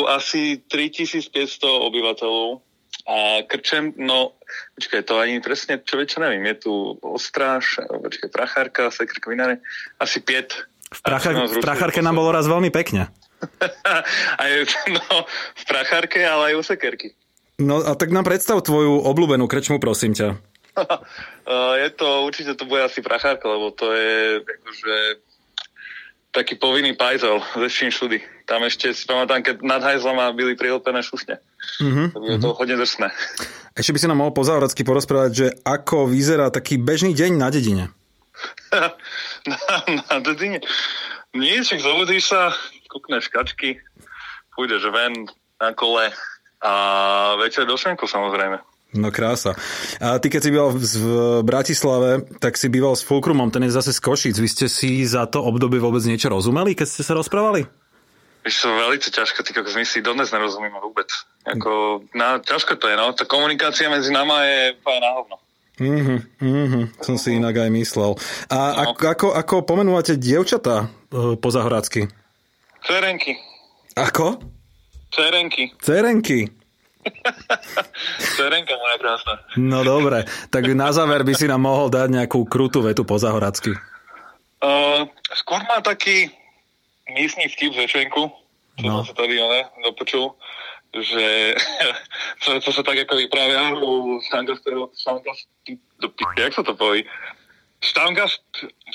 asi 0.07 0.63
3500 0.71 1.35
obyvateľov 1.67 2.63
a 3.05 3.43
krčem, 3.45 3.99
no, 3.99 4.39
počkaj, 4.79 5.03
to 5.05 5.19
ani 5.19 5.43
presne 5.43 5.83
čo 5.83 5.99
čo 5.99 6.23
neviem, 6.23 6.47
je 6.55 6.57
tu 6.63 6.73
Ostráž, 7.03 7.83
počkaj, 7.83 8.31
Prachárka, 8.31 8.95
Sekr 8.95 9.19
Kvinare, 9.19 9.61
asi 9.99 10.23
5. 10.23 10.95
V, 10.95 11.01
prachár, 11.03 11.35
v 11.51 11.59
Prachárke 11.59 11.99
nám 11.99 12.15
bolo 12.15 12.31
raz 12.31 12.47
veľmi 12.47 12.71
pekne. 12.71 13.11
aj, 14.43 14.51
no, 14.95 15.27
v 15.59 15.65
Prachárke, 15.67 16.23
ale 16.23 16.55
aj 16.55 16.55
u 16.55 16.63
Sekerky. 16.63 17.19
No 17.59 17.83
a 17.83 17.95
tak 17.95 18.11
nám 18.11 18.27
predstav 18.27 18.59
tvoju 18.63 19.03
obľúbenú 19.03 19.47
krčmu, 19.47 19.79
prosím 19.79 20.15
ťa. 20.15 20.54
Je 21.85 21.89
to, 21.95 22.09
určite 22.27 22.55
to 22.59 22.65
bude 22.67 22.83
asi 22.83 23.03
prachárka, 23.03 23.47
lebo 23.47 23.71
to 23.71 23.93
je 23.95 24.43
akože 24.43 24.97
taký 26.35 26.59
povinný 26.59 26.99
pajzel 26.99 27.39
ze 27.55 27.91
šudy. 27.95 28.19
Tam 28.45 28.67
ešte 28.67 28.91
si 28.91 29.07
pamätám, 29.07 29.41
keď 29.47 29.63
nad 29.63 29.79
hajzlama 29.81 30.35
byli 30.35 30.59
prihlpené 30.59 31.01
šušne. 31.01 31.39
Mm-hmm. 31.81 32.07
To 32.13 32.19
to 32.43 32.49
mhm. 32.51 32.57
hodne 32.59 32.77
drsné. 32.77 33.09
Ešte 33.79 33.95
by 33.95 33.99
si 34.03 34.09
nám 34.11 34.19
mohol 34.19 34.35
pozáhradsky 34.35 34.83
porozprávať, 34.83 35.31
že 35.33 35.47
ako 35.63 36.11
vyzerá 36.11 36.51
taký 36.51 36.79
bežný 36.79 37.15
deň 37.15 37.31
na 37.39 37.49
dedine. 37.55 37.85
na, 39.51 39.59
na 40.11 40.17
dedine? 40.21 40.59
Však 41.35 41.83
zobudíš 41.83 42.31
sa, 42.31 42.55
kúkneš 42.91 43.31
kačky, 43.31 43.79
pôjdeš 44.55 44.91
ven 44.91 45.27
na 45.59 45.75
kole 45.75 46.11
a 46.63 46.73
večer 47.39 47.67
do 47.67 47.75
šenku 47.75 48.07
samozrejme. 48.07 48.59
No 48.95 49.11
krása. 49.11 49.59
A 49.99 50.23
ty 50.23 50.31
keď 50.31 50.41
si 50.41 50.51
býval 50.55 50.71
v 50.71 51.07
Bratislave, 51.43 52.23
tak 52.39 52.55
si 52.55 52.71
býval 52.71 52.95
s 52.95 53.03
Fulkrumom, 53.03 53.51
ten 53.51 53.67
je 53.67 53.75
zase 53.75 53.91
z 53.91 53.99
Košic. 53.99 54.39
Vy 54.39 54.49
ste 54.49 54.67
si 54.71 55.03
za 55.03 55.27
to 55.27 55.43
obdobie 55.43 55.83
vôbec 55.83 56.01
niečo 56.07 56.31
rozumeli, 56.31 56.79
keď 56.79 56.87
ste 56.87 57.03
sa 57.03 57.19
rozprávali? 57.19 57.67
Víš, 58.45 58.61
to 58.61 58.69
veľmi 58.71 59.01
ťažko, 59.01 59.41
ty 59.41 59.57
ako 59.57 59.73
my 59.73 59.87
si 59.89 60.05
dodnes 60.05 60.29
nerozumieme 60.29 60.77
vôbec. 60.77 61.09
Ako, 61.49 62.05
na, 62.13 62.39
ťažko 62.39 62.77
to 62.77 62.93
je, 62.93 62.95
no. 62.95 63.11
Tá 63.17 63.25
komunikácia 63.25 63.89
medzi 63.89 64.13
nama 64.13 64.45
je 64.45 64.77
na 64.85 65.11
hovno. 65.17 65.37
Mhm, 65.75 66.17
mhm, 66.39 66.83
som 67.03 67.19
si 67.19 67.35
inak 67.35 67.59
aj 67.59 67.71
myslel. 67.75 68.15
A 68.47 68.59
no. 68.79 68.95
ako, 68.95 69.03
ako, 69.11 69.27
ako 69.35 69.55
pomenúvate 69.67 70.15
dievčatá 70.15 70.87
uh, 70.87 71.35
po 71.35 71.49
zahorácky? 71.51 72.07
Cerenky. 72.87 73.35
Ako? 73.99 74.39
Cerenky. 75.11 75.75
Cerenky. 75.83 76.47
Terenka 78.37 78.75
moja 78.75 78.97
krásna. 78.99 79.35
No 79.57 79.85
dobre, 79.85 80.25
tak 80.51 80.67
na 80.73 80.91
záver 80.91 81.25
by 81.25 81.33
si 81.35 81.47
nám 81.47 81.63
mohol 81.63 81.89
dať 81.89 82.09
nejakú 82.11 82.45
krutú 82.49 82.83
vetu 82.83 83.05
po 83.05 83.21
zahoracky. 83.21 83.73
Uh, 84.65 85.05
skôr 85.37 85.61
má 85.69 85.85
taký 85.85 86.33
místní 87.09 87.53
vtip 87.53 87.77
z 87.77 87.85
Ečvenku, 87.85 88.33
čo 88.81 88.87
No. 88.89 89.01
no. 89.01 89.07
sa 89.07 89.15
tady 89.15 89.39
ne, 89.39 89.71
dopočul, 89.87 90.35
že 90.95 91.55
co, 92.43 92.59
co 92.61 92.71
sa 92.73 92.83
tak 92.83 93.07
ako 93.07 93.17
vyprávěá 93.17 93.71
u 93.79 94.19
Štangastého, 94.25 94.91
Štangast, 94.99 95.47
jak 96.39 96.53
sa 96.55 96.63
to 96.67 96.75
poví? 96.75 97.07
Štangast, 97.85 98.41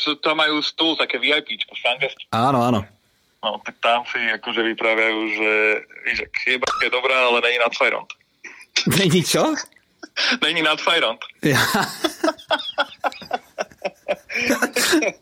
co 0.01 0.16
tam 0.20 0.42
majú 0.42 0.66
stôl, 0.66 0.98
také 0.98 1.22
VIPčko, 1.22 1.78
Štangast, 1.78 2.18
Áno, 2.34 2.60
áno. 2.66 2.80
No, 3.43 3.60
tak 3.63 3.75
tam 3.79 4.03
si 4.08 4.19
akože 4.19 4.62
vyprávajú, 4.74 5.19
že, 5.36 5.53
že 6.15 6.24
jeba 6.48 6.67
je 6.84 6.89
dobrá, 6.91 7.31
ale 7.31 7.41
není 7.41 7.58
nad 7.60 7.74
Fajront. 7.75 8.10
Není 9.00 9.24
čo? 9.24 9.43
Není 10.41 10.62
nad 10.62 10.79
Fajront. 10.79 11.19
Ja. 11.43 11.60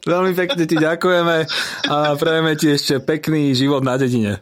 Veľmi 0.05 0.31
pekne 0.37 0.63
ti 0.69 0.77
ďakujeme 0.77 1.37
a 1.89 1.95
prejeme 2.15 2.53
ti 2.53 2.69
ešte 2.69 3.01
pekný 3.01 3.57
život 3.57 3.81
na 3.81 3.97
dedine. 3.97 4.41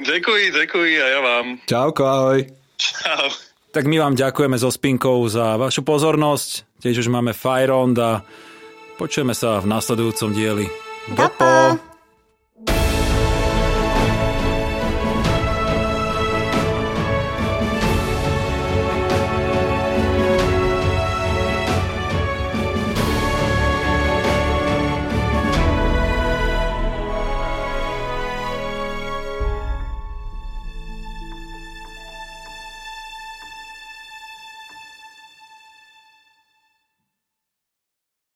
Ďakujem, 0.00 0.52
ďakujem 0.52 1.00
a 1.00 1.08
ja 1.08 1.20
vám. 1.20 1.46
Čauko, 1.68 2.02
ahoj. 2.04 2.38
Čau. 2.76 3.28
Tak 3.72 3.84
my 3.84 3.96
vám 4.00 4.16
ďakujeme 4.16 4.56
so 4.56 4.72
Spinkou 4.72 5.20
za 5.28 5.60
vašu 5.60 5.84
pozornosť. 5.84 6.80
Tiež 6.80 7.04
už 7.04 7.12
máme 7.12 7.36
Fajrond 7.36 7.96
a 8.00 8.24
počujeme 8.96 9.36
sa 9.36 9.60
v 9.60 9.68
nasledujúcom 9.68 10.32
dieli. 10.32 10.64
Dopo. 11.12 11.76